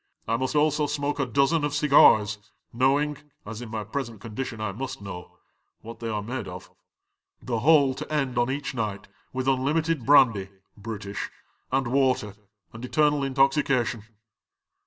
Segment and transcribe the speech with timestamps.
[0.27, 2.39] I must also smoke a dozen of cigars,
[2.73, 5.37] knowing— as in my present condi tion I must know,—
[5.83, 6.71] what they are made of
[7.39, 11.29] The whole to end on each night with unlimited brandy (British)
[11.71, 12.33] and water,
[12.73, 14.03] and eternal intoxi cation.